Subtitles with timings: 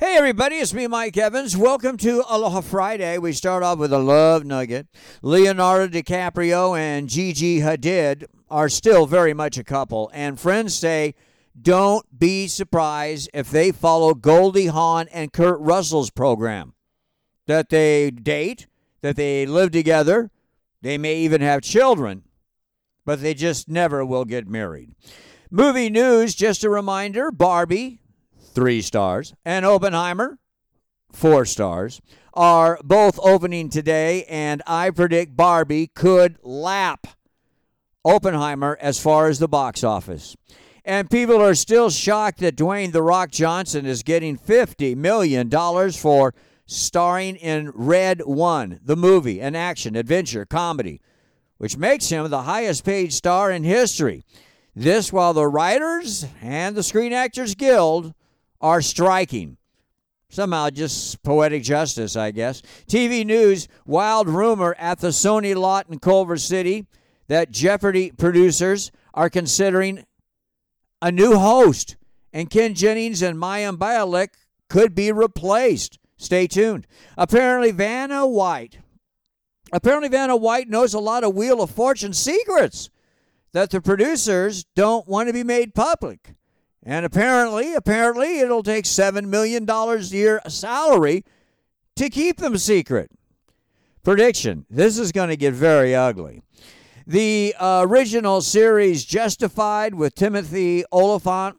[0.00, 1.56] Hey, everybody, it's me, Mike Evans.
[1.56, 3.18] Welcome to Aloha Friday.
[3.18, 4.86] We start off with a love nugget.
[5.22, 11.16] Leonardo DiCaprio and Gigi Hadid are still very much a couple, and friends say
[11.60, 16.74] don't be surprised if they follow Goldie Hawn and Kurt Russell's program.
[17.48, 18.68] That they date,
[19.00, 20.30] that they live together,
[20.80, 22.22] they may even have children,
[23.04, 24.94] but they just never will get married.
[25.50, 27.98] Movie news, just a reminder Barbie,
[28.58, 30.36] three stars, and Oppenheimer,
[31.12, 32.00] four stars,
[32.34, 37.06] are both opening today, and I predict Barbie could lap
[38.04, 40.34] Oppenheimer as far as the box office.
[40.84, 45.48] And people are still shocked that Dwayne The Rock Johnson is getting $50 million
[45.92, 46.34] for
[46.66, 51.00] starring in Red One, the movie, an action, adventure, comedy,
[51.58, 54.24] which makes him the highest paid star in history.
[54.74, 58.14] This while the writers and the Screen Actors Guild
[58.60, 59.56] are striking.
[60.30, 62.62] Somehow, just poetic justice, I guess.
[62.86, 66.86] TV news wild rumor at the Sony lot in Culver City
[67.28, 70.04] that Jeopardy producers are considering
[71.00, 71.96] a new host,
[72.32, 74.30] and Ken Jennings and Mayim Bialik
[74.68, 75.98] could be replaced.
[76.16, 76.86] Stay tuned.
[77.16, 78.78] Apparently, Vanna White.
[79.72, 82.90] Apparently, Vanna White knows a lot of Wheel of Fortune secrets
[83.52, 86.34] that the producers don't want to be made public.
[86.82, 91.24] And apparently, apparently, it'll take $7 million a year salary
[91.96, 93.10] to keep them secret.
[94.02, 96.42] Prediction this is going to get very ugly.
[97.06, 101.56] The uh, original series, Justified, with Timothy Olyphant,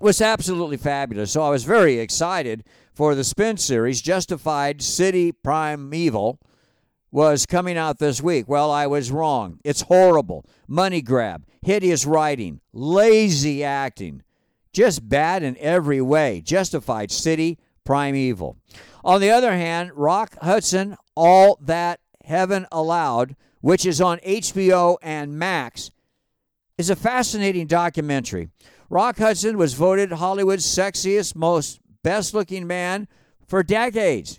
[0.00, 1.32] was absolutely fabulous.
[1.32, 6.38] So I was very excited for the spin series, Justified City Primeval,
[7.16, 8.46] was coming out this week.
[8.46, 9.58] Well, I was wrong.
[9.64, 10.44] It's horrible.
[10.68, 14.22] Money grab, hideous writing, lazy acting,
[14.70, 16.42] just bad in every way.
[16.42, 18.58] Justified City Primeval.
[19.02, 25.38] On the other hand, Rock Hudson, All That Heaven Allowed, which is on HBO and
[25.38, 25.90] Max,
[26.76, 28.50] is a fascinating documentary.
[28.90, 33.08] Rock Hudson was voted Hollywood's sexiest, most best looking man
[33.48, 34.38] for decades,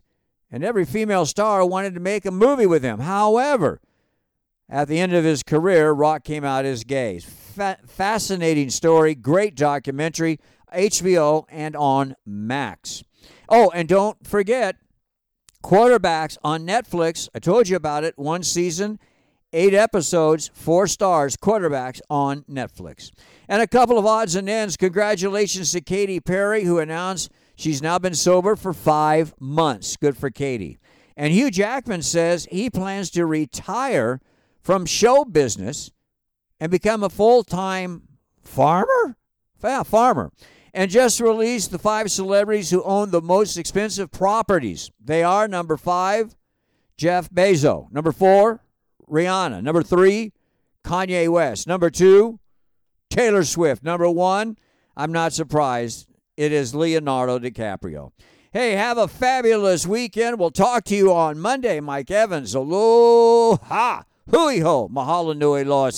[0.51, 2.99] and every female star wanted to make a movie with him.
[2.99, 3.81] However,
[4.69, 7.19] at the end of his career, Rock came out as gay.
[7.19, 10.39] Fa- fascinating story, great documentary,
[10.73, 13.03] HBO and on Max.
[13.49, 14.75] Oh, and don't forget,
[15.63, 17.27] Quarterbacks on Netflix.
[17.33, 18.17] I told you about it.
[18.17, 18.99] One season,
[19.51, 21.35] eight episodes, four stars.
[21.35, 23.11] Quarterbacks on Netflix.
[23.49, 24.77] And a couple of odds and ends.
[24.77, 29.97] Congratulations to Katy Perry, who announced she's now been sober for five months.
[29.97, 30.77] Good for Katy.
[31.17, 34.21] And Hugh Jackman says he plans to retire
[34.61, 35.91] from show business
[36.59, 38.03] and become a full time
[38.43, 39.17] farmer?
[39.63, 40.31] Yeah, farmer.
[40.73, 44.91] And just released the five celebrities who own the most expensive properties.
[45.03, 46.35] They are number five,
[46.97, 47.91] Jeff Bezos.
[47.91, 48.63] Number four,
[49.09, 49.63] Rihanna.
[49.63, 50.33] Number three,
[50.83, 51.67] Kanye West.
[51.67, 52.39] Number two,
[53.09, 53.83] Taylor Swift.
[53.83, 54.57] Number one,
[54.95, 56.06] I'm not surprised,
[56.37, 58.11] it is Leonardo DiCaprio.
[58.53, 60.39] Hey, have a fabulous weekend.
[60.39, 61.79] We'll talk to you on Monday.
[61.79, 62.55] Mike Evans.
[62.55, 64.03] Aloha.
[64.29, 64.87] Hui ho.
[64.87, 65.91] Mahalo nui loa